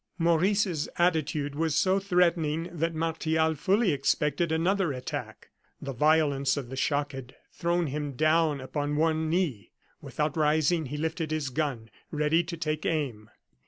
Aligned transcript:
Maurice's 0.17 0.89
attitude 0.97 1.53
was 1.53 1.75
so 1.75 1.99
threatening 1.99 2.69
that 2.75 2.95
Martial 2.95 3.53
fully 3.53 3.91
expected 3.91 4.51
another 4.51 4.91
attack. 4.91 5.51
The 5.79 5.93
violence 5.93 6.57
of 6.57 6.69
the 6.69 6.75
shock 6.75 7.11
had 7.11 7.35
thrown 7.53 7.85
him 7.85 8.13
down 8.13 8.59
upon 8.61 8.95
one 8.95 9.29
knee; 9.29 9.73
without 10.01 10.35
rising, 10.35 10.87
he 10.87 10.97
lifted 10.97 11.29
his 11.29 11.49
gun, 11.51 11.91
ready 12.09 12.43
to 12.45 12.57
take 12.57 12.83
aim. 12.83 13.29